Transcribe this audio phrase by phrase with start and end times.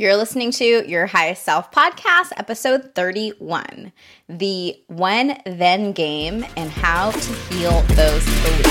[0.00, 3.92] You're listening to Your Highest Self podcast, episode 31
[4.30, 8.70] The When Then Game and How to Heal Those Beliefs.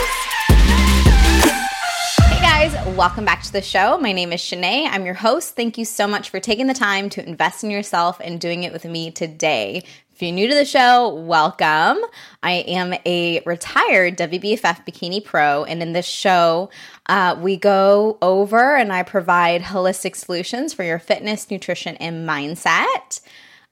[2.18, 4.00] Hey guys, welcome back to the show.
[4.00, 4.88] My name is Shanae.
[4.90, 5.56] I'm your host.
[5.56, 8.74] Thank you so much for taking the time to invest in yourself and doing it
[8.74, 9.84] with me today.
[10.20, 11.98] If you're new to the show, welcome.
[12.44, 16.72] I am a retired WBFF Bikini Pro, and in this show,
[17.06, 23.22] uh, we go over and I provide holistic solutions for your fitness, nutrition, and mindset.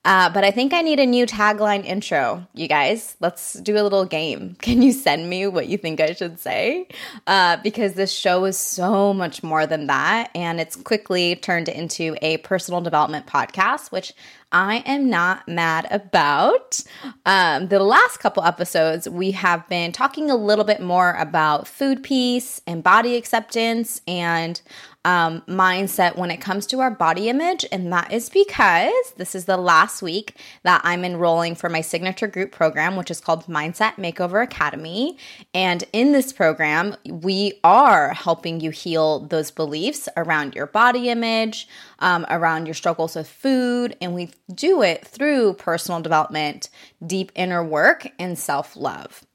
[0.07, 3.17] Uh, but I think I need a new tagline intro, you guys.
[3.19, 4.55] Let's do a little game.
[4.61, 6.87] Can you send me what you think I should say?
[7.27, 10.31] Uh, because this show is so much more than that.
[10.33, 14.13] And it's quickly turned into a personal development podcast, which
[14.51, 16.81] I am not mad about.
[17.25, 22.01] Um, the last couple episodes, we have been talking a little bit more about food
[22.01, 24.61] peace and body acceptance and
[25.07, 27.65] um, mindset when it comes to our body image.
[27.71, 32.27] And that is because this is the last week that I'm enrolling for my signature
[32.27, 35.17] group program, which is called Mindset Makeover Academy.
[35.53, 41.69] And in this program, we are helping you heal those beliefs around your body image,
[41.99, 43.95] um, around your struggles with food.
[44.01, 46.69] And we do it through personal development,
[47.05, 49.25] deep inner work, and self love.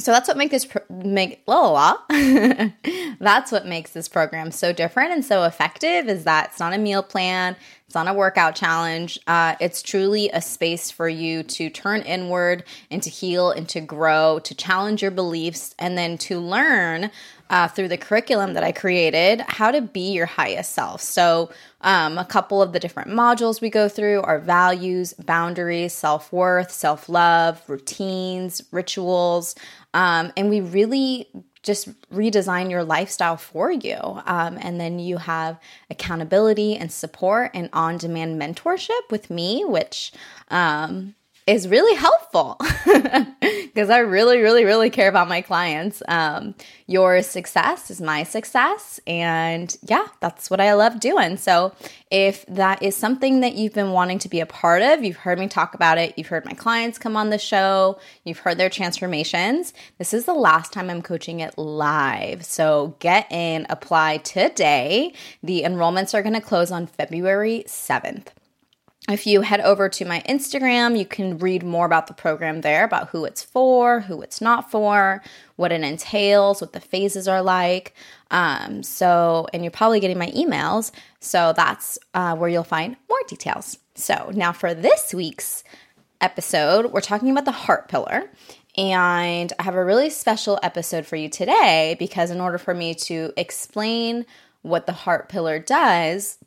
[0.00, 2.70] So that's what make this pro- make la la la.
[3.20, 6.08] that's what makes this program so different and so effective.
[6.08, 7.56] Is that it's not a meal plan,
[7.86, 9.18] it's not a workout challenge.
[9.26, 13.80] Uh, it's truly a space for you to turn inward and to heal and to
[13.80, 17.10] grow, to challenge your beliefs, and then to learn
[17.50, 21.00] uh, through the curriculum that I created how to be your highest self.
[21.00, 21.50] So,
[21.82, 26.70] um, a couple of the different modules we go through are values, boundaries, self worth,
[26.70, 29.54] self love, routines, rituals.
[29.94, 31.28] Um, and we really
[31.62, 33.96] just redesign your lifestyle for you.
[34.00, 40.12] Um, and then you have accountability and support and on demand mentorship with me, which
[40.48, 41.14] um,
[41.50, 46.00] is really helpful because I really, really, really care about my clients.
[46.06, 46.54] Um,
[46.86, 49.00] your success is my success.
[49.04, 51.36] And yeah, that's what I love doing.
[51.36, 51.74] So
[52.08, 55.40] if that is something that you've been wanting to be a part of, you've heard
[55.40, 58.70] me talk about it, you've heard my clients come on the show, you've heard their
[58.70, 62.44] transformations, this is the last time I'm coaching it live.
[62.44, 65.14] So get in, apply today.
[65.42, 68.28] The enrollments are going to close on February 7th.
[69.08, 72.84] If you head over to my Instagram, you can read more about the program there,
[72.84, 75.22] about who it's for, who it's not for,
[75.56, 77.94] what it entails, what the phases are like.
[78.30, 80.92] Um, so, and you're probably getting my emails.
[81.18, 83.78] So that's uh, where you'll find more details.
[83.94, 85.64] So now for this week's
[86.20, 88.30] episode, we're talking about the heart pillar.
[88.76, 92.94] And I have a really special episode for you today because, in order for me
[92.94, 94.26] to explain
[94.62, 96.38] what the heart pillar does,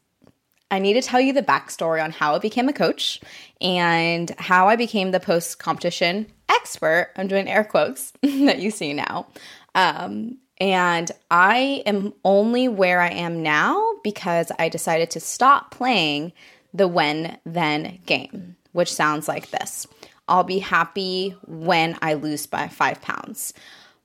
[0.71, 3.21] I need to tell you the backstory on how I became a coach
[3.61, 7.11] and how I became the post competition expert.
[7.15, 9.27] I'm doing air quotes that you see now.
[9.75, 16.33] Um, and I am only where I am now because I decided to stop playing
[16.73, 19.87] the when then game, which sounds like this
[20.27, 23.53] I'll be happy when I lose by five pounds.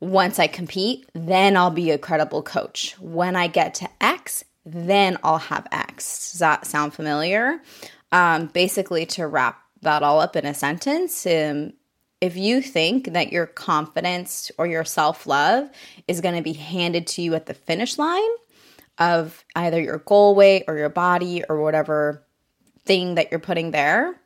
[0.01, 2.95] Once I compete, then I'll be a credible coach.
[3.01, 6.33] When I get to X, then I'll have X.
[6.33, 7.61] Does that sound familiar?
[8.13, 11.73] Um, basically, to wrap that all up in a sentence, um,
[12.21, 15.71] if you think that your confidence or your self love
[16.07, 18.21] is going to be handed to you at the finish line
[18.99, 22.25] of either your goal weight or your body or whatever
[22.85, 24.19] thing that you're putting there,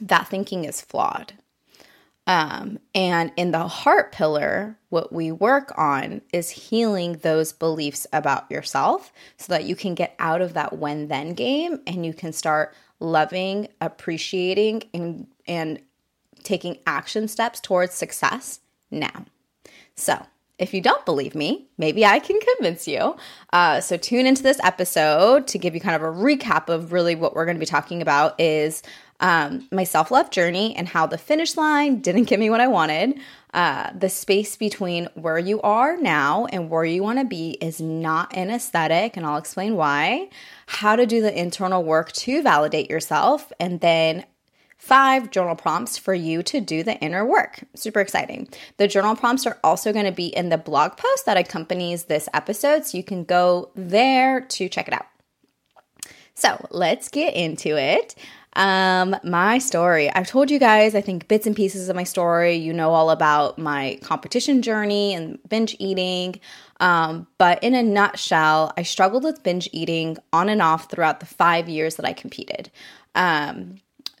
[0.00, 1.34] that thinking is flawed.
[2.26, 8.50] Um, and in the heart pillar, what we work on is healing those beliefs about
[8.50, 12.32] yourself so that you can get out of that when then game and you can
[12.32, 15.80] start loving, appreciating, and, and
[16.42, 18.60] taking action steps towards success
[18.90, 19.24] now.
[19.96, 20.26] So,
[20.60, 23.16] if you don't believe me, maybe I can convince you.
[23.50, 27.14] Uh, so tune into this episode to give you kind of a recap of really
[27.14, 28.82] what we're going to be talking about is
[29.20, 32.66] um, my self love journey and how the finish line didn't give me what I
[32.66, 33.18] wanted.
[33.52, 37.80] Uh, the space between where you are now and where you want to be is
[37.80, 40.30] not an aesthetic, and I'll explain why.
[40.66, 44.24] How to do the internal work to validate yourself, and then
[44.78, 47.64] five journal prompts for you to do the inner work.
[47.74, 48.48] Super exciting.
[48.78, 52.28] The journal prompts are also going to be in the blog post that accompanies this
[52.32, 55.06] episode, so you can go there to check it out.
[56.34, 58.14] So let's get into it.
[58.54, 60.10] Um, my story.
[60.12, 62.56] I've told you guys, I think, bits and pieces of my story.
[62.56, 66.40] You know all about my competition journey and binge eating.
[66.80, 71.26] Um, but in a nutshell, I struggled with binge eating on and off throughout the
[71.26, 72.70] five years that I competed.
[73.14, 73.76] Um,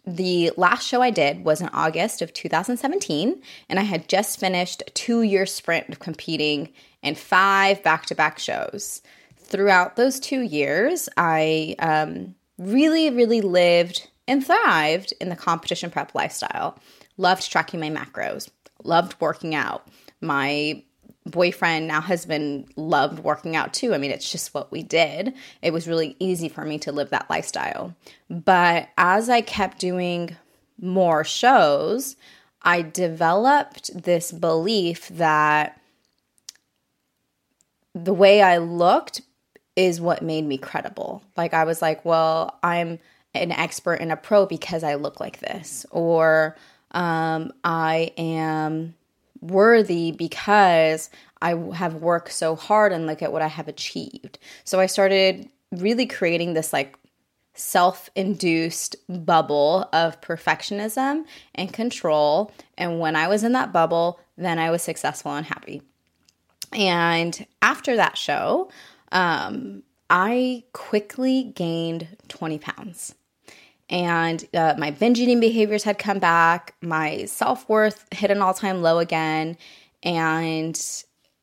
[0.06, 4.82] the last show I did was in August of 2017, and I had just finished
[4.86, 6.70] a two year sprint of competing
[7.02, 9.02] in five back to back shows.
[9.36, 16.14] Throughout those two years, I um, really, really lived and thrived in the competition prep
[16.14, 16.78] lifestyle.
[17.16, 18.48] Loved tracking my macros,
[18.84, 19.88] loved working out.
[20.20, 20.84] My
[21.26, 23.92] boyfriend, now husband, loved working out too.
[23.92, 25.34] I mean, it's just what we did.
[25.62, 27.94] It was really easy for me to live that lifestyle.
[28.30, 30.36] But as I kept doing
[30.80, 32.14] more shows,
[32.62, 35.80] I developed this belief that
[37.96, 39.22] the way I looked
[39.74, 41.24] is what made me credible.
[41.36, 43.00] Like, I was like, well, I'm
[43.34, 46.56] an expert and a pro because I look like this, or
[46.92, 48.94] um, I am
[49.40, 51.10] worthy because
[51.40, 54.38] I have worked so hard and look at what I have achieved.
[54.64, 56.96] So I started really creating this like
[57.54, 61.24] self induced bubble of perfectionism
[61.54, 62.52] and control.
[62.76, 65.82] And when I was in that bubble, then I was successful and happy.
[66.72, 68.70] And after that show,
[69.12, 73.14] um, I quickly gained 20 pounds
[73.90, 76.74] and uh, my binge eating behaviors had come back.
[76.80, 79.58] My self worth hit an all time low again,
[80.02, 80.80] and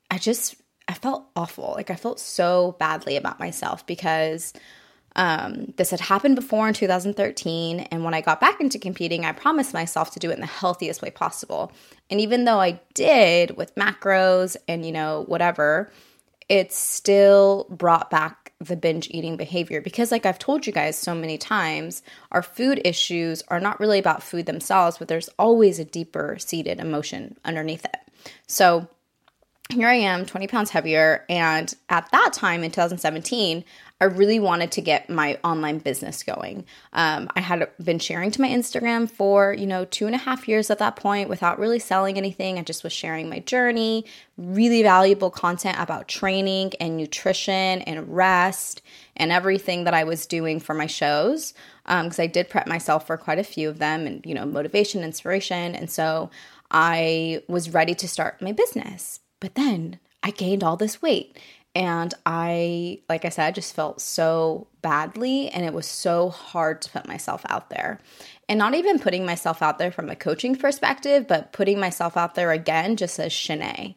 [0.09, 0.55] I just
[0.87, 1.73] I felt awful.
[1.75, 4.53] Like I felt so badly about myself because
[5.17, 9.33] um, this had happened before in 2013, and when I got back into competing, I
[9.33, 11.73] promised myself to do it in the healthiest way possible.
[12.09, 15.91] And even though I did with macros and you know whatever,
[16.47, 21.13] it still brought back the binge eating behavior because like I've told you guys so
[21.13, 22.01] many times,
[22.31, 26.79] our food issues are not really about food themselves, but there's always a deeper seated
[26.79, 27.97] emotion underneath it.
[28.47, 28.87] So
[29.69, 33.65] here I am, 20 pounds heavier, and at that time in 2017,
[33.99, 36.65] I really wanted to get my online business going.
[36.93, 40.47] Um, I had been sharing to my Instagram for, you know, two and a half
[40.47, 42.59] years at that point without really selling anything.
[42.59, 44.05] I just was sharing my journey,
[44.37, 48.83] really valuable content about training and nutrition and rest
[49.15, 51.55] and everything that I was doing for my shows.
[51.85, 54.45] Because um, I did prep myself for quite a few of them and, you know,
[54.45, 55.73] motivation, inspiration.
[55.73, 56.29] And so
[56.69, 59.21] I was ready to start my business.
[59.39, 61.37] But then I gained all this weight
[61.77, 65.49] and I, like I said, just felt so badly.
[65.49, 67.99] And it was so hard to put myself out there.
[68.49, 72.33] And not even putting myself out there from a coaching perspective, but putting myself out
[72.33, 73.93] there again just as Shanae.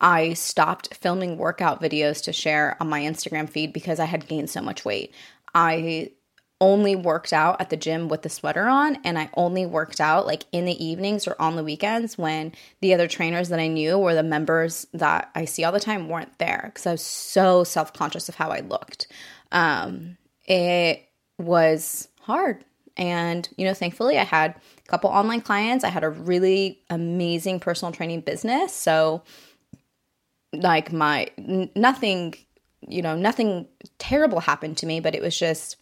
[0.00, 4.50] I stopped filming workout videos to share on my Instagram feed because I had gained
[4.50, 5.12] so much weight.
[5.56, 6.12] I
[6.60, 10.26] only worked out at the gym with the sweater on and I only worked out
[10.26, 13.94] like in the evenings or on the weekends when the other trainers that I knew
[13.94, 17.64] or the members that I see all the time weren't there because I was so
[17.64, 19.08] self-conscious of how I looked.
[19.50, 20.16] Um,
[20.46, 21.08] it
[21.38, 22.64] was hard
[22.96, 25.84] and you know thankfully I had a couple online clients.
[25.84, 28.72] I had a really amazing personal training business.
[28.72, 29.22] So
[30.52, 32.34] like my nothing
[32.86, 33.66] you know nothing
[33.98, 35.76] terrible happened to me but it was just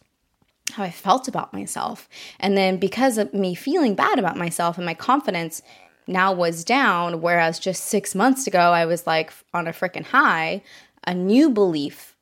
[0.71, 2.07] how I felt about myself.
[2.39, 5.61] And then because of me feeling bad about myself and my confidence
[6.07, 10.63] now was down, whereas just six months ago I was like on a freaking high,
[11.05, 12.15] a new belief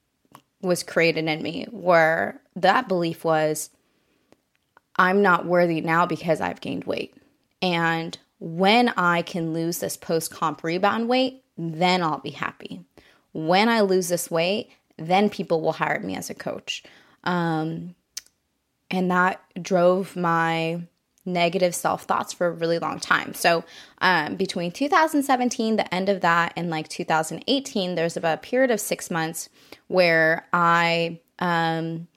[0.62, 3.70] was created in me where that belief was
[4.98, 7.16] I'm not worthy now because I've gained weight.
[7.62, 12.84] And when I can lose this post comp rebound weight, then I'll be happy.
[13.34, 16.84] When I lose this weight, then people will hire me as a coach.
[17.24, 17.96] Um,
[18.92, 20.82] and that drove my
[21.26, 23.34] negative self thoughts for a really long time.
[23.34, 23.64] So,
[24.00, 28.80] um, between 2017, the end of that, and like 2018, there's about a period of
[28.80, 29.50] six months
[29.88, 32.08] where I um,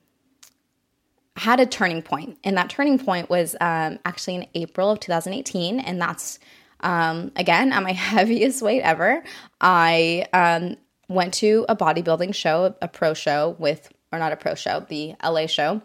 [1.35, 2.37] had a turning point.
[2.43, 5.79] And that turning point was um, actually in April of 2018.
[5.79, 6.39] And that's,
[6.81, 9.23] um, again, at my heaviest weight ever.
[9.61, 10.77] I um,
[11.07, 15.15] went to a bodybuilding show, a pro show with, or not a pro show, the
[15.23, 15.81] LA show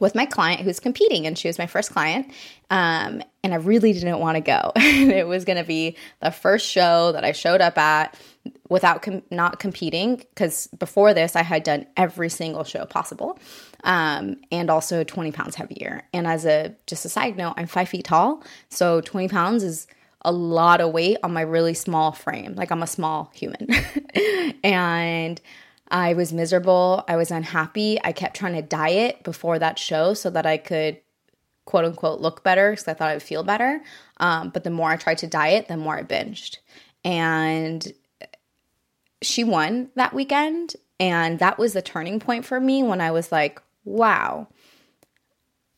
[0.00, 2.30] with my client who's competing and she was my first client
[2.70, 6.66] um, and i really didn't want to go it was going to be the first
[6.66, 8.18] show that i showed up at
[8.68, 13.38] without com- not competing because before this i had done every single show possible
[13.84, 16.02] um, and also 20 pounds heavier.
[16.12, 19.86] And as a just a side note i'm five feet tall so 20 pounds is
[20.22, 22.54] a lot of weight on my really small frame.
[22.54, 23.68] Like i'm a small human.
[24.64, 25.40] And
[25.90, 27.04] I was miserable.
[27.08, 27.98] I was unhappy.
[28.04, 31.00] I kept trying to diet before that show so that I could
[31.64, 33.80] quote unquote look better because I thought I would feel better.
[34.18, 36.58] Um, but the more I tried to diet, the more I binged.
[37.04, 37.92] And
[39.22, 40.76] she won that weekend.
[41.00, 44.48] And that was the turning point for me when I was like, wow,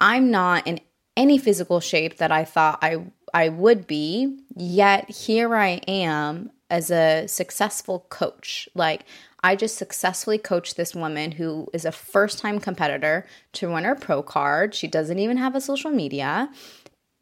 [0.00, 0.80] I'm not in
[1.16, 6.90] any physical shape that I thought I I would be, yet here I am as
[6.90, 8.68] a successful coach.
[8.74, 9.04] Like
[9.42, 14.22] I just successfully coached this woman who is a first-time competitor to win her pro
[14.22, 14.74] card.
[14.74, 16.50] She doesn't even have a social media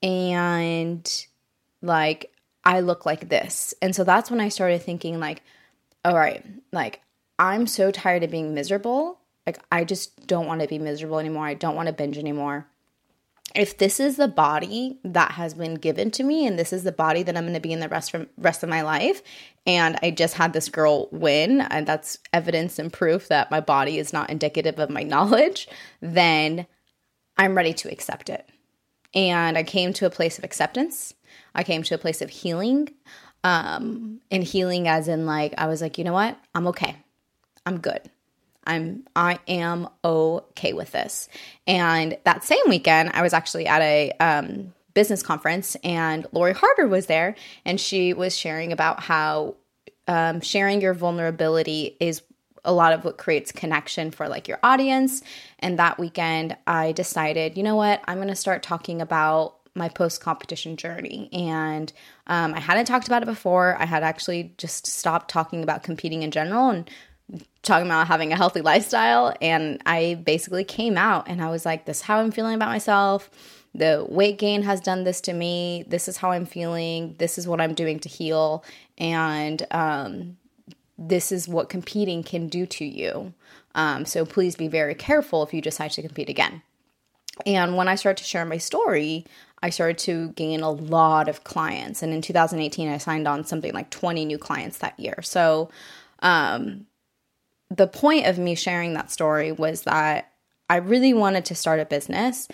[0.02, 1.26] and
[1.82, 2.32] like
[2.64, 3.72] I look like this.
[3.80, 5.42] And so that's when I started thinking like
[6.04, 7.00] all right, like
[7.38, 9.20] I'm so tired of being miserable.
[9.46, 11.46] Like I just don't want to be miserable anymore.
[11.46, 12.66] I don't want to binge anymore.
[13.58, 16.92] If this is the body that has been given to me and this is the
[16.92, 19.20] body that I'm going to be in the rest from rest of my life
[19.66, 23.98] and I just had this girl win and that's evidence and proof that my body
[23.98, 25.68] is not indicative of my knowledge,
[26.00, 26.66] then
[27.36, 28.48] I'm ready to accept it.
[29.12, 31.14] And I came to a place of acceptance.
[31.54, 32.90] I came to a place of healing
[33.44, 36.96] um and healing as in like i was like you know what i'm okay
[37.64, 38.00] i'm good
[38.68, 41.28] i'm i am okay with this
[41.66, 46.86] and that same weekend i was actually at a um business conference and lori harder
[46.86, 47.34] was there
[47.64, 49.54] and she was sharing about how
[50.06, 52.22] um, sharing your vulnerability is
[52.64, 55.22] a lot of what creates connection for like your audience
[55.58, 59.88] and that weekend i decided you know what i'm going to start talking about my
[59.88, 61.30] post competition journey.
[61.32, 61.90] And
[62.26, 63.76] um, I hadn't talked about it before.
[63.80, 66.90] I had actually just stopped talking about competing in general and
[67.62, 69.34] talking about having a healthy lifestyle.
[69.40, 72.68] And I basically came out and I was like, this is how I'm feeling about
[72.70, 73.30] myself.
[73.74, 75.84] The weight gain has done this to me.
[75.86, 77.14] This is how I'm feeling.
[77.18, 78.64] This is what I'm doing to heal.
[78.96, 80.38] And um,
[80.96, 83.34] this is what competing can do to you.
[83.74, 86.62] Um, so please be very careful if you decide to compete again.
[87.46, 89.24] And when I started to share my story,
[89.62, 92.02] I started to gain a lot of clients.
[92.02, 95.20] And in 2018, I signed on something like 20 new clients that year.
[95.22, 95.70] So,
[96.20, 96.86] um,
[97.70, 100.32] the point of me sharing that story was that
[100.70, 102.48] I really wanted to start a business.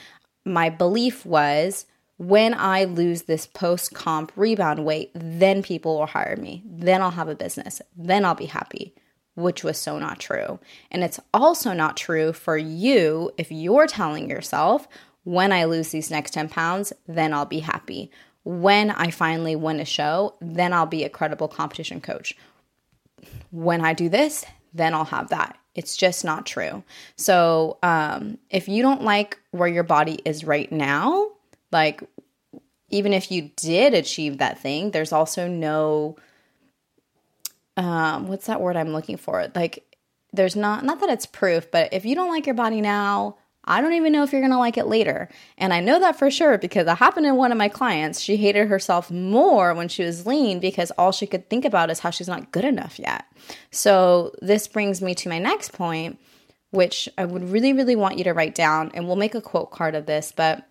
[0.45, 6.37] My belief was when I lose this post comp rebound weight, then people will hire
[6.37, 6.63] me.
[6.65, 7.83] Then I'll have a business.
[7.97, 8.95] Then I'll be happy,
[9.35, 10.61] which was so not true.
[10.91, 14.87] And it's also not true for you if you're telling yourself,
[15.25, 18.11] when I lose these next 10 pounds, then I'll be happy.
[18.45, 22.37] When I finally win a show, then I'll be a credible competition coach.
[23.51, 24.45] When I do this,
[24.75, 25.57] then I'll have that.
[25.75, 26.83] It's just not true.
[27.17, 31.31] So, um, if you don't like where your body is right now,
[31.73, 32.03] like
[32.91, 36.17] even if you did achieve that thing, there's also no,
[37.77, 39.51] um, what's that word I'm looking for?
[39.55, 39.97] Like,
[40.33, 43.81] there's not, not that it's proof, but if you don't like your body now, I
[43.81, 45.29] don't even know if you're going to like it later.
[45.57, 48.21] And I know that for sure because it happened in one of my clients.
[48.21, 52.01] She hated herself more when she was lean because all she could think about is
[52.01, 53.25] how she's not good enough yet.
[53.71, 56.19] So, this brings me to my next point,
[56.71, 58.91] which I would really, really want you to write down.
[58.95, 60.67] And we'll make a quote card of this, but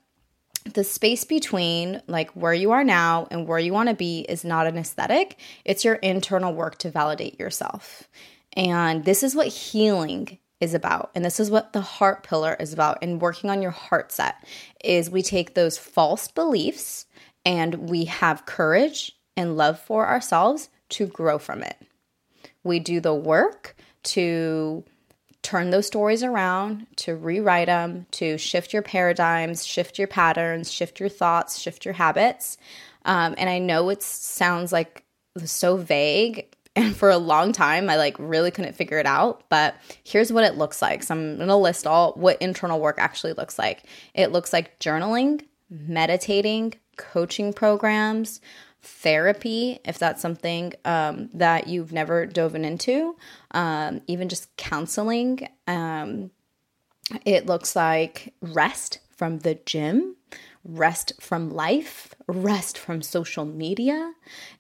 [0.66, 4.46] the space between like where you are now and where you want to be is
[4.46, 8.08] not an aesthetic, it's your internal work to validate yourself.
[8.54, 11.12] And this is what healing is about.
[11.14, 13.00] And this is what the heart pillar is about.
[13.02, 14.36] And working on your heart set
[14.84, 17.06] is we take those false beliefs
[17.46, 21.76] and we have courage and love for ourselves to grow from it.
[22.64, 24.84] We do the work to
[25.42, 31.02] turn those stories around to rewrite them to shift your paradigms shift your patterns shift
[31.02, 32.58] your thoughts shift your habits.
[33.04, 35.04] Um, and i know it sounds like
[35.44, 39.76] so vague and for a long time i like really couldn't figure it out but
[40.04, 41.04] here's what it looks like.
[41.04, 43.84] So i'm gonna list all what internal work actually looks like.
[44.14, 48.40] It looks like journaling meditating coaching programs
[48.82, 53.16] therapy if that's something um, that you've never dove into
[53.52, 55.48] um, even just counseling.
[55.68, 56.32] Um,
[57.26, 60.16] it looks like rest from the gym
[60.64, 64.14] rest from life, rest from social media.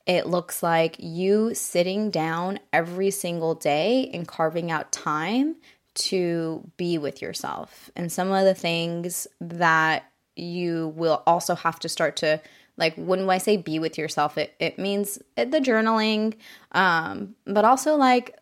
[0.05, 5.55] It looks like you sitting down every single day and carving out time
[5.95, 7.89] to be with yourself.
[7.95, 12.41] And some of the things that you will also have to start to
[12.77, 16.36] like when I say be with yourself, it, it means the journaling,
[16.72, 18.36] um, but also like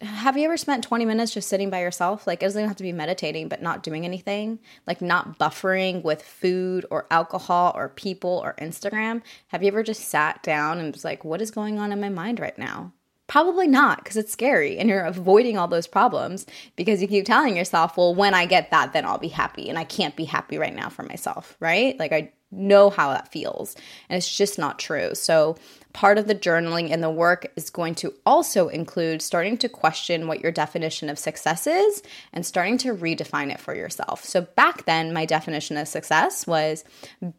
[0.00, 2.26] have you ever spent 20 minutes just sitting by yourself?
[2.26, 6.22] Like, it doesn't have to be meditating, but not doing anything, like not buffering with
[6.22, 9.20] food or alcohol or people or Instagram.
[9.48, 12.08] Have you ever just sat down and was like, what is going on in my
[12.08, 12.92] mind right now?
[13.26, 16.46] Probably not because it's scary and you're avoiding all those problems
[16.76, 19.68] because you keep telling yourself, well, when I get that, then I'll be happy.
[19.68, 21.98] And I can't be happy right now for myself, right?
[21.98, 23.74] Like I know how that feels.
[24.08, 25.14] And it's just not true.
[25.14, 25.56] So,
[25.92, 30.26] part of the journaling and the work is going to also include starting to question
[30.26, 34.24] what your definition of success is and starting to redefine it for yourself.
[34.24, 36.84] So, back then, my definition of success was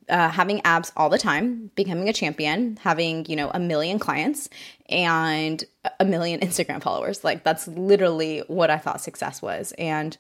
[0.10, 4.50] uh, having abs all the time, becoming a champion, having, you know, a million clients
[4.90, 5.64] and
[6.00, 7.24] a million Instagram followers.
[7.24, 9.74] Like, that's literally what I thought success was.
[9.78, 10.18] And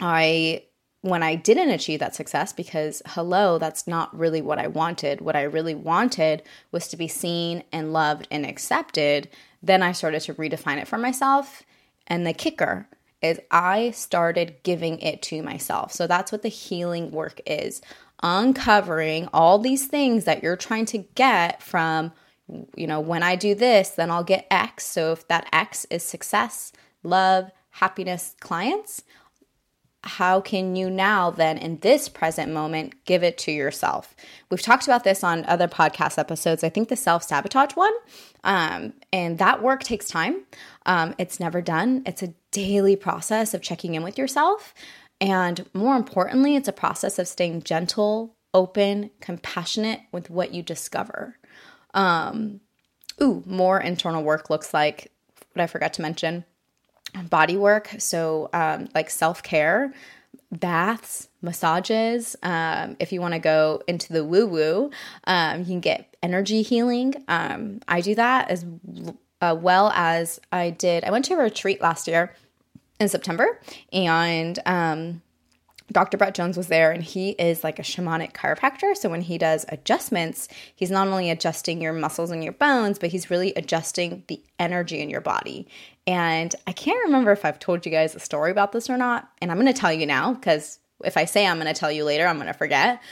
[0.00, 0.62] I
[1.08, 5.20] when I didn't achieve that success, because hello, that's not really what I wanted.
[5.20, 9.28] What I really wanted was to be seen and loved and accepted.
[9.62, 11.62] Then I started to redefine it for myself.
[12.06, 12.88] And the kicker
[13.22, 15.92] is I started giving it to myself.
[15.92, 17.80] So that's what the healing work is
[18.22, 22.12] uncovering all these things that you're trying to get from,
[22.76, 24.86] you know, when I do this, then I'll get X.
[24.86, 26.72] So if that X is success,
[27.02, 29.02] love, happiness, clients,
[30.06, 34.14] how can you now then in this present moment give it to yourself?
[34.50, 36.62] We've talked about this on other podcast episodes.
[36.62, 37.92] I think the self-sabotage one
[38.44, 40.44] um, and that work takes time.
[40.86, 42.02] Um, it's never done.
[42.06, 44.74] It's a daily process of checking in with yourself.
[45.20, 51.36] And more importantly it's a process of staying gentle open compassionate with what you discover.
[51.94, 52.60] Um,
[53.20, 55.12] ooh more internal work looks like.
[55.52, 56.44] What i forgot to mention
[57.24, 59.92] body work, so um, like self care,
[60.50, 62.36] baths, massages.
[62.42, 64.90] Um, if you want to go into the woo woo,
[65.24, 67.14] um, you can get energy healing.
[67.28, 68.64] Um, I do that as
[69.40, 71.04] uh, well as I did.
[71.04, 72.34] I went to a retreat last year
[72.98, 73.60] in September,
[73.92, 75.22] and um,
[75.92, 76.16] Dr.
[76.16, 78.96] Brett Jones was there and he is like a shamanic chiropractor.
[78.96, 83.10] So when he does adjustments, he's not only adjusting your muscles and your bones, but
[83.10, 85.68] he's really adjusting the energy in your body.
[86.06, 89.28] And I can't remember if I've told you guys a story about this or not.
[89.42, 91.90] And I'm going to tell you now because if I say I'm going to tell
[91.90, 93.02] you later, I'm going to forget.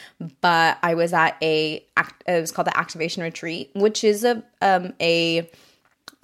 [0.40, 1.84] But I was at a
[2.26, 5.50] it was called the activation retreat, which is a um, a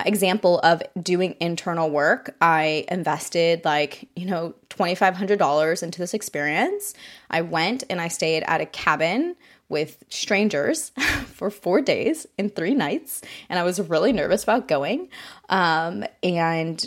[0.06, 2.34] example of doing internal work.
[2.40, 6.94] I invested like, you know, $2,500 into this experience.
[7.30, 9.36] I went and I stayed at a cabin
[9.68, 10.90] with strangers
[11.26, 13.22] for four days and three nights.
[13.48, 15.08] And I was really nervous about going.
[15.48, 16.86] Um, and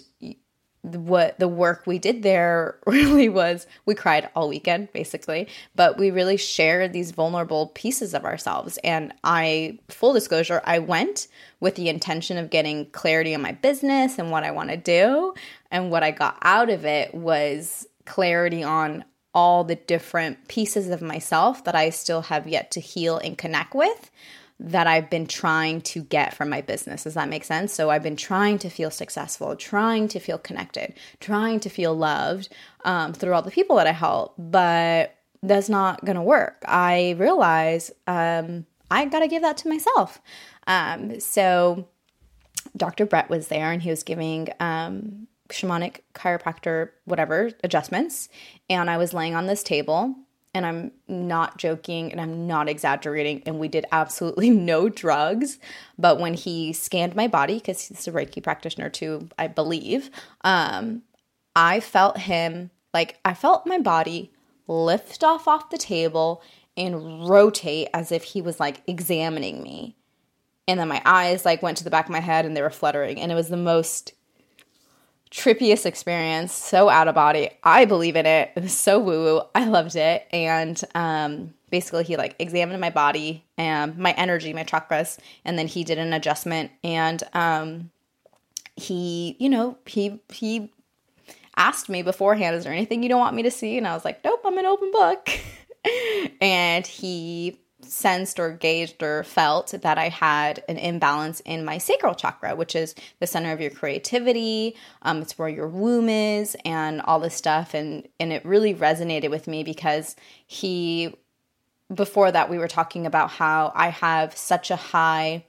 [0.83, 6.11] what the work we did there really was we cried all weekend basically but we
[6.11, 8.77] really shared these vulnerable pieces of ourselves.
[8.83, 11.27] And i full disclosure i went
[11.59, 15.33] with the intention of getting clarity on my business and what i want to do.
[15.71, 21.01] And what i got out of it was clarity on all the different pieces of
[21.01, 24.11] myself that i still have yet to heal and connect with
[24.59, 27.03] that I've been trying to get from my business.
[27.03, 27.73] Does that make sense?
[27.73, 32.49] So I've been trying to feel successful, trying to feel connected, trying to feel loved
[32.85, 36.63] um, through all the people that I help, but that's not going to work.
[36.65, 40.21] I realize um, I got to give that to myself.
[40.67, 41.87] Um, so
[42.77, 43.05] Dr.
[43.05, 48.29] Brett was there and he was giving um, shamanic chiropractor, whatever, adjustments.
[48.69, 50.15] And I was laying on this table
[50.53, 53.41] and I'm not joking and I'm not exaggerating.
[53.45, 55.59] And we did absolutely no drugs.
[55.97, 60.09] But when he scanned my body, because he's a Reiki practitioner too, I believe,
[60.43, 61.03] um,
[61.55, 64.31] I felt him like I felt my body
[64.67, 66.41] lift off off the table
[66.77, 69.95] and rotate as if he was like examining me.
[70.67, 72.69] And then my eyes like went to the back of my head and they were
[72.69, 73.19] fluttering.
[73.19, 74.13] And it was the most
[75.33, 77.49] trippiest experience, so out of body.
[77.63, 78.51] I believe in it.
[78.55, 79.41] It was so woo woo.
[79.55, 80.27] I loved it.
[80.31, 85.67] And um, basically, he like examined my body and my energy, my chakras, and then
[85.67, 86.71] he did an adjustment.
[86.83, 87.89] And um,
[88.75, 90.71] he, you know, he he
[91.57, 94.05] asked me beforehand, "Is there anything you don't want me to see?" And I was
[94.05, 95.29] like, "Nope, I'm an open book."
[96.41, 97.59] and he
[97.93, 102.75] sensed or gauged or felt that I had an imbalance in my sacral chakra, which
[102.75, 104.75] is the center of your creativity.
[105.03, 107.73] Um, it's where your womb is and all this stuff.
[107.73, 110.15] And, and it really resonated with me because
[110.47, 111.15] he,
[111.93, 115.45] before that, we were talking about how I have such a high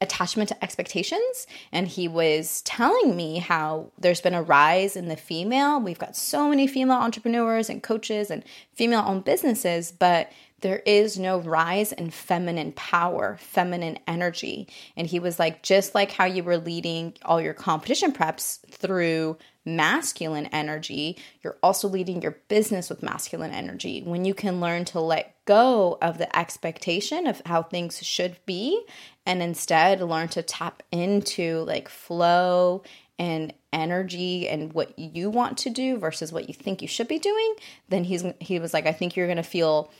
[0.00, 1.46] attachment to expectations.
[1.72, 5.80] And he was telling me how there's been a rise in the female.
[5.80, 10.30] We've got so many female entrepreneurs and coaches and female owned businesses, but
[10.60, 14.68] there is no rise in feminine power, feminine energy.
[14.96, 19.36] And he was like, just like how you were leading all your competition preps through
[19.66, 24.02] masculine energy, you're also leading your business with masculine energy.
[24.02, 28.82] When you can learn to let go of the expectation of how things should be
[29.26, 32.82] and instead learn to tap into like flow
[33.18, 37.18] and energy and what you want to do versus what you think you should be
[37.18, 37.54] doing,
[37.88, 39.90] then he's he was like, I think you're gonna feel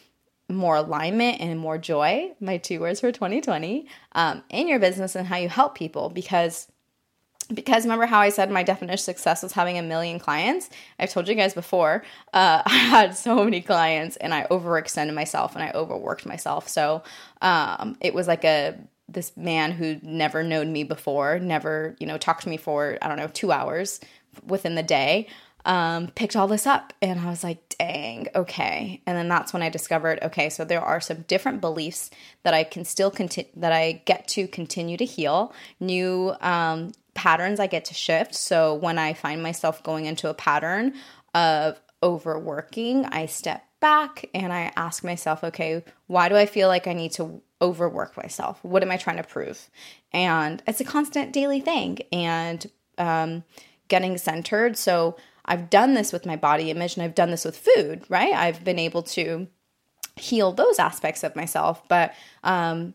[0.48, 2.32] more alignment and more joy.
[2.40, 6.68] My two words for 2020 um, in your business and how you help people because
[7.52, 10.68] because remember how I said my definition of success was having a million clients?
[10.98, 12.02] I've told you guys before,
[12.34, 16.68] uh, I had so many clients and I overextended myself and I overworked myself.
[16.68, 17.02] So
[17.42, 18.76] um, it was like a
[19.08, 23.06] this man who never known me before, never, you know, talked to me for, I
[23.06, 24.00] don't know, two hours
[24.44, 25.28] within the day,
[25.66, 26.94] um, picked all this up.
[27.02, 29.02] And I was like, dang, okay.
[29.04, 32.10] And then that's when I discovered, okay, so there are some different beliefs
[32.44, 37.60] that I can still continue, that I get to continue to heal, new um, patterns
[37.60, 38.34] I get to shift.
[38.34, 40.94] So when I find myself going into a pattern
[41.34, 46.86] of overworking, I step back and I ask myself, okay, why do I feel like
[46.86, 48.62] I need to overwork myself?
[48.62, 49.68] What am I trying to prove?
[50.12, 52.64] And it's a constant daily thing and
[52.98, 53.44] um,
[53.88, 54.76] getting centered.
[54.76, 58.32] So I've done this with my body image and I've done this with food, right?
[58.32, 59.46] I've been able to
[60.16, 61.86] heal those aspects of myself.
[61.88, 62.94] But um,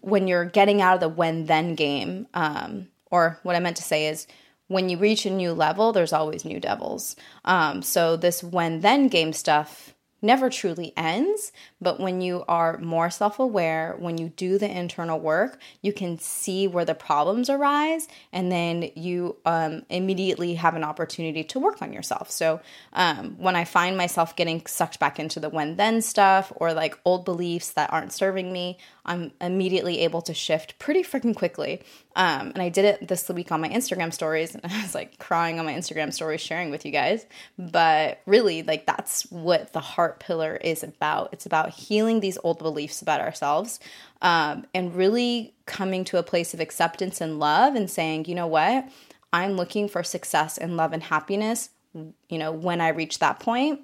[0.00, 3.82] when you're getting out of the when then game, um, or what I meant to
[3.82, 4.26] say is,
[4.68, 7.14] when you reach a new level, there's always new devils.
[7.44, 9.94] Um, so this when then game stuff
[10.26, 15.18] never truly ends, but when you are more self aware, when you do the internal
[15.18, 20.84] work, you can see where the problems arise, and then you um, immediately have an
[20.84, 22.30] opportunity to work on yourself.
[22.30, 22.60] So,
[22.92, 26.98] um, when I find myself getting sucked back into the when then stuff or like
[27.04, 31.82] old beliefs that aren't serving me, I'm immediately able to shift pretty freaking quickly.
[32.16, 35.18] Um, and I did it this week on my Instagram stories, and I was like
[35.18, 37.26] crying on my Instagram stories, sharing with you guys.
[37.58, 41.28] But really, like, that's what the heart pillar is about.
[41.32, 43.78] It's about healing these old beliefs about ourselves
[44.22, 48.46] um, and really coming to a place of acceptance and love and saying, you know
[48.46, 48.88] what?
[49.32, 51.68] I'm looking for success and love and happiness.
[51.94, 53.80] You know, when I reach that point,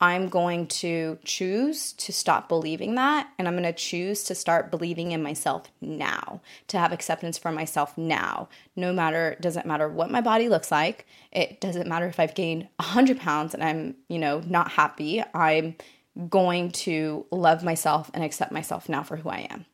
[0.00, 4.70] I'm going to choose to stop believing that and I'm going to choose to start
[4.70, 8.48] believing in myself now, to have acceptance for myself now.
[8.76, 11.06] No matter, doesn't matter what my body looks like.
[11.32, 15.22] It doesn't matter if I've gained 100 pounds and I'm, you know, not happy.
[15.34, 15.76] I'm
[16.28, 19.66] going to love myself and accept myself now for who I am.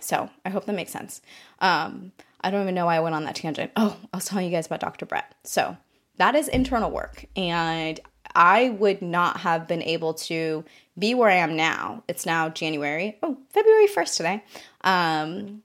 [0.00, 1.20] So I hope that makes sense.
[1.60, 3.70] Um, I don't even know why I went on that tangent.
[3.76, 5.06] Oh, I was telling you guys about Dr.
[5.06, 5.34] Brett.
[5.44, 5.76] So
[6.16, 7.26] that is internal work.
[7.36, 8.00] And
[8.34, 10.64] I would not have been able to
[10.98, 12.04] be where I am now.
[12.08, 14.44] It's now January, oh, February 1st today.
[14.82, 15.62] Um,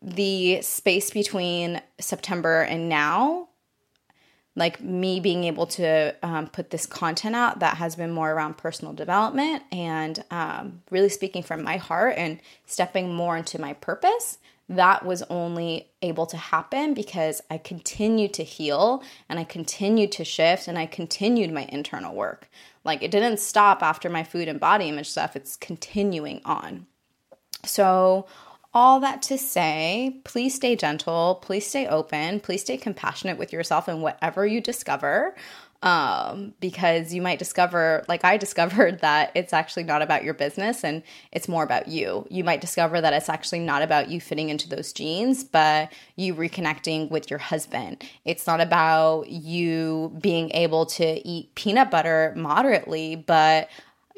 [0.00, 3.47] the space between September and now,
[4.58, 8.58] like me being able to um, put this content out that has been more around
[8.58, 14.38] personal development and um, really speaking from my heart and stepping more into my purpose
[14.68, 20.24] that was only able to happen because I continued to heal and I continued to
[20.24, 22.50] shift and I continued my internal work.
[22.84, 26.86] Like it didn't stop after my food and body image stuff, it's continuing on.
[27.64, 28.26] So,
[28.74, 33.88] all that to say, please stay gentle, please stay open, please stay compassionate with yourself
[33.88, 35.34] and whatever you discover
[35.82, 40.84] um, because you might discover, like I discovered, that it's actually not about your business
[40.84, 41.02] and
[41.32, 42.26] it's more about you.
[42.30, 46.34] You might discover that it's actually not about you fitting into those jeans, but you
[46.34, 48.04] reconnecting with your husband.
[48.24, 53.68] It's not about you being able to eat peanut butter moderately, but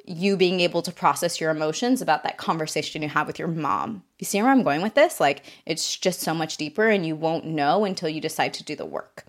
[0.07, 4.03] you being able to process your emotions about that conversation you have with your mom.
[4.21, 5.19] You see where I'm going with this?
[5.19, 8.77] Like, it's just so much deeper, and you won't know until you decide to do
[8.77, 9.25] the work.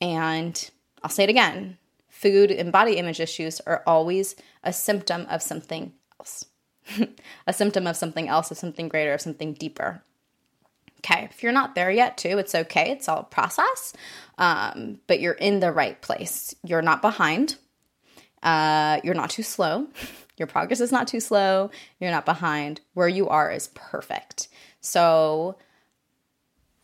[0.00, 0.70] And
[1.02, 5.92] I'll say it again food and body image issues are always a symptom of something
[6.18, 6.46] else,
[7.46, 10.02] a symptom of something else, of something greater, of something deeper.
[11.00, 12.90] Okay, if you're not there yet, too, it's okay.
[12.90, 13.92] It's all a process,
[14.38, 16.56] um, but you're in the right place.
[16.64, 17.56] You're not behind.
[18.42, 19.86] Uh, you're not too slow.
[20.38, 21.70] Your progress is not too slow.
[22.00, 22.80] You're not behind.
[22.94, 24.48] Where you are is perfect.
[24.80, 25.56] So,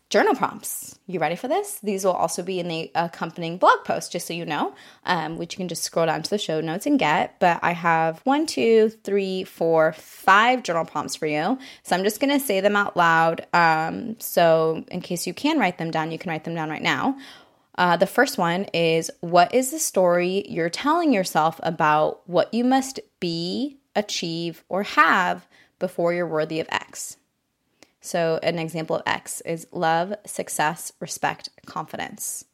[0.09, 0.99] journal prompts.
[1.07, 1.79] You ready for this?
[1.81, 4.73] These will also be in the accompanying blog post, just so you know,
[5.05, 7.39] um, which you can just scroll down to the show notes and get.
[7.39, 11.57] But I have one, two, three, four, five journal prompts for you.
[11.83, 13.45] So I'm just going to say them out loud.
[13.53, 16.81] Um, so in case you can write them down, you can write them down right
[16.81, 17.17] now.
[17.77, 22.63] Uh, the first one is What is the story you're telling yourself about what you
[22.63, 25.47] must be, achieve, or have
[25.79, 27.17] before you're worthy of X?
[27.99, 32.45] So, an example of X is love, success, respect, confidence.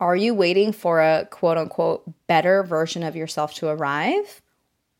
[0.00, 4.40] Are you waiting for a quote unquote better version of yourself to arrive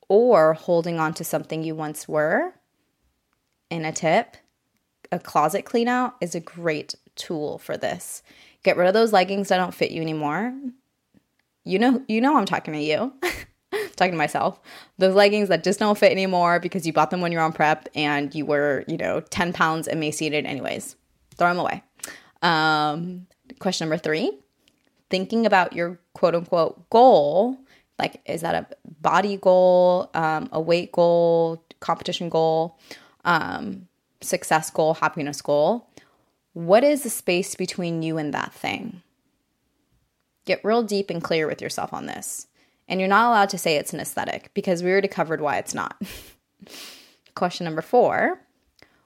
[0.09, 2.53] or holding on to something you once were?
[3.71, 4.37] In a tip
[5.13, 8.23] a closet clean out is a great tool for this.
[8.63, 10.55] Get rid of those leggings that don't fit you anymore.
[11.65, 13.13] You know, you know I'm talking to you.
[13.97, 14.61] talking to myself.
[14.99, 17.89] Those leggings that just don't fit anymore because you bought them when you're on prep
[17.95, 20.97] and you were, you know, 10 pounds emaciated anyways.
[21.37, 21.83] Throw them away.
[22.43, 23.27] Um,
[23.59, 24.33] question number three
[25.11, 27.59] thinking about your quote unquote goal.
[27.99, 28.67] Like, is that a
[29.03, 32.79] body goal, um, a weight goal, competition goal,
[33.25, 33.89] um,
[34.21, 35.89] success goal, happiness goal?
[36.53, 39.03] What is the space between you and that thing?
[40.45, 42.49] Get real deep and clear with yourself on this.
[42.89, 45.75] And you're not allowed to say it's an aesthetic because we already covered why it's
[45.75, 46.01] not.
[47.35, 48.41] Question number four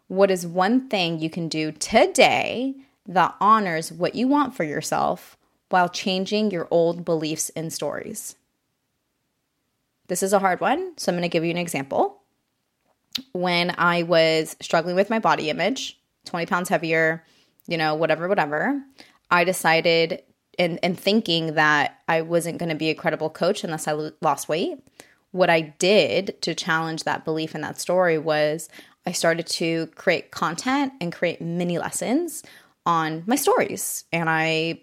[0.08, 2.74] What is one thing you can do today
[3.06, 5.36] that honors what you want for yourself
[5.68, 8.36] while changing your old beliefs and stories?
[10.08, 12.22] This is a hard one, so I'm going to give you an example.
[13.32, 17.24] When I was struggling with my body image, 20 pounds heavier,
[17.66, 18.82] you know, whatever, whatever,
[19.30, 20.22] I decided
[20.58, 24.48] and, and thinking that I wasn't going to be a credible coach unless I lost
[24.48, 24.78] weight.
[25.32, 28.68] What I did to challenge that belief and that story was
[29.06, 32.42] I started to create content and create mini lessons
[32.86, 34.04] on my stories.
[34.12, 34.80] And I,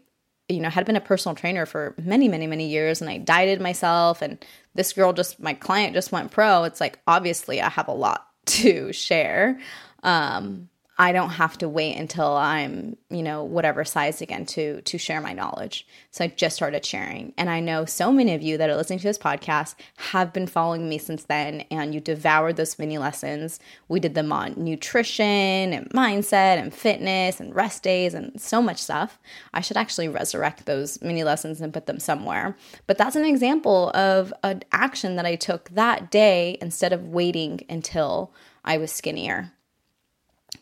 [0.50, 3.62] you know, had been a personal trainer for many, many, many years and I dieted
[3.62, 4.22] myself.
[4.22, 6.64] And this girl just, my client just went pro.
[6.64, 9.60] It's like, obviously, I have a lot to share.
[10.04, 10.70] Um,
[11.02, 15.20] I don't have to wait until I'm, you know, whatever size again to to share
[15.20, 15.88] my knowledge.
[16.12, 17.34] So I just started sharing.
[17.40, 19.74] And I know so many of you that are listening to this podcast
[20.12, 23.60] have been following me since then and you devoured those mini lessons.
[23.88, 25.26] We did them on nutrition
[25.74, 29.18] and mindset and fitness and rest days and so much stuff.
[29.56, 32.56] I should actually resurrect those mini lessons and put them somewhere.
[32.86, 37.66] But that's an example of an action that I took that day instead of waiting
[37.68, 39.52] until I was skinnier.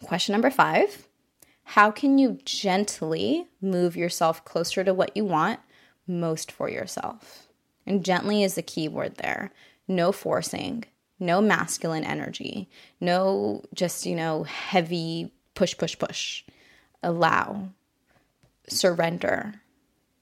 [0.04, 1.08] Question number five
[1.64, 5.60] How can you gently move yourself closer to what you want
[6.08, 7.48] most for yourself?
[7.86, 9.52] And gently is the key word there.
[9.88, 10.86] No forcing,
[11.20, 12.70] no masculine energy,
[13.02, 16.44] no just, you know, heavy push, push, push.
[17.02, 17.70] Allow,
[18.68, 19.56] surrender,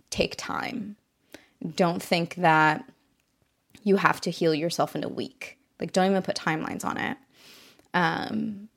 [0.09, 0.95] take time.
[1.75, 2.85] Don't think that
[3.83, 5.57] you have to heal yourself in a week.
[5.79, 7.17] Like, don't even put timelines on it.
[7.93, 8.69] Um,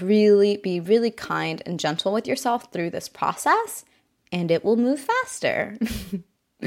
[0.00, 3.84] really be really kind and gentle with yourself through this process
[4.32, 5.78] and it will move faster.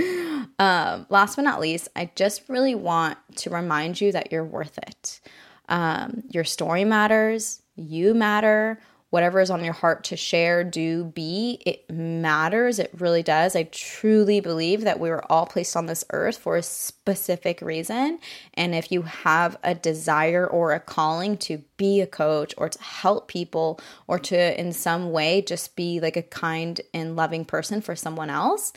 [0.59, 4.77] um, last but not least, I just really want to remind you that you're worth
[4.77, 5.19] it.
[5.67, 8.79] Um, your story matters, you matter
[9.09, 12.77] whatever is on your heart to share, do, be, it matters.
[12.77, 13.55] It really does.
[13.55, 18.19] I truly believe that we were all placed on this earth for a specific reason.
[18.55, 22.83] And if you have a desire or a calling to be a coach or to
[22.83, 27.79] help people or to, in some way, just be like a kind and loving person
[27.79, 28.73] for someone else,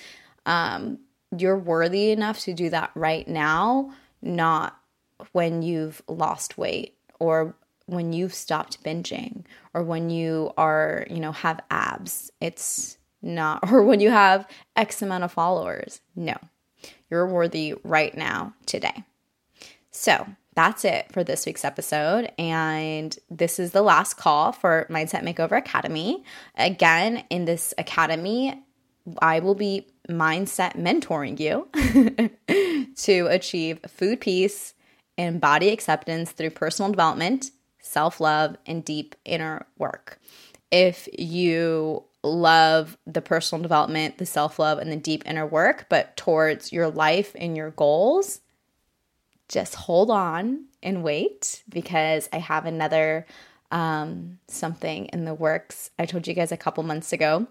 [0.47, 0.99] um,
[1.37, 4.77] you're worthy enough to do that right now, not
[5.33, 7.55] when you've lost weight or
[7.91, 12.31] when you've stopped binging or when you are, you know, have abs.
[12.41, 16.01] It's not, or when you have X amount of followers.
[16.17, 16.37] No,
[17.11, 19.05] you're worthy right now, today.
[19.91, 22.33] So that's it for this week's episode.
[22.39, 26.25] And this is the last call for Mindset Makeover Academy.
[26.57, 28.63] Again, in this academy,
[29.21, 31.69] I will be mindset mentoring you
[32.97, 34.75] to achieve food peace
[35.17, 37.51] and body acceptance through personal development
[37.91, 40.21] self love, and deep inner work.
[40.71, 46.17] If you love the personal development, the self love, and the deep inner work, but
[46.17, 48.41] towards your life and your goals,
[49.49, 53.27] just hold on and wait because I have another
[53.73, 55.91] um, something in the works.
[55.99, 57.47] I told you guys a couple months ago,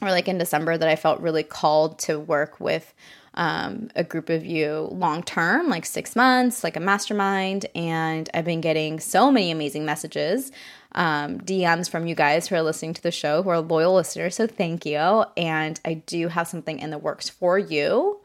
[0.00, 2.94] or like in December, that I felt really called to work with
[3.38, 7.66] um, a group of you long term, like six months, like a mastermind.
[7.74, 10.50] And I've been getting so many amazing messages,
[10.96, 14.34] um, DMs from you guys who are listening to the show, who are loyal listeners.
[14.34, 15.24] So thank you.
[15.36, 18.20] And I do have something in the works for you.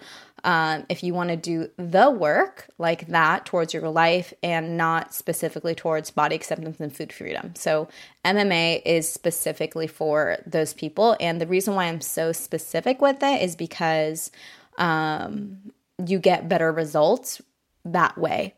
[0.46, 5.14] Um, if you want to do the work like that towards your life and not
[5.14, 7.54] specifically towards body acceptance and food freedom.
[7.56, 7.88] So,
[8.26, 11.16] MMA is specifically for those people.
[11.22, 14.32] And the reason why I'm so specific with it is because
[14.78, 15.72] um,
[16.06, 17.42] you get better results
[17.86, 18.56] that way.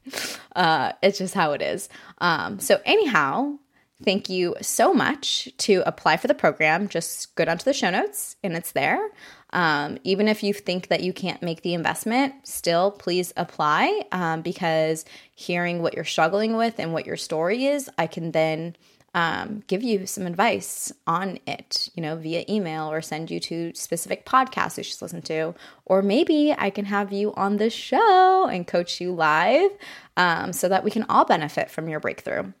[0.56, 1.88] uh, it's just how it is.
[2.18, 3.58] Um, so, anyhow,
[4.02, 6.88] thank you so much to apply for the program.
[6.88, 9.10] Just go down to the show notes and it's there.
[9.50, 14.42] Um, even if you think that you can't make the investment, still please apply um,
[14.42, 18.76] because hearing what you're struggling with and what your story is, I can then
[19.14, 23.72] um, give you some advice on it, you know, via email or send you to
[23.74, 25.54] specific podcasts you should listen to.
[25.84, 29.70] Or maybe I can have you on the show and coach you live
[30.16, 32.52] um, so that we can all benefit from your breakthrough.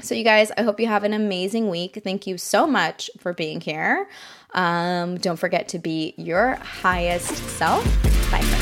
[0.00, 2.00] So, you guys, I hope you have an amazing week.
[2.02, 4.08] Thank you so much for being here.
[4.52, 7.84] Um, don't forget to be your highest self.
[8.30, 8.61] Bye.